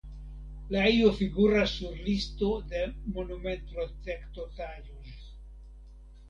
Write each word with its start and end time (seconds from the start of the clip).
La 0.75 0.85
ejo 0.91 1.09
figuras 1.19 1.73
sur 1.81 1.99
listo 2.07 2.49
de 2.71 2.81
monumentprotektotaĵoj. 3.19 5.15